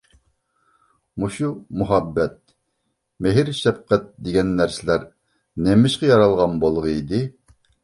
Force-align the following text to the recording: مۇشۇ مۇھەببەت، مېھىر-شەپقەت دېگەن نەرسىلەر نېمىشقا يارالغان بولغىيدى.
مۇشۇ 1.23 1.49
مۇھەببەت، 1.81 2.39
مېھىر-شەپقەت 3.27 4.09
دېگەن 4.29 4.51
نەرسىلەر 4.63 5.07
نېمىشقا 5.69 6.13
يارالغان 6.13 6.61
بولغىيدى. 6.67 7.25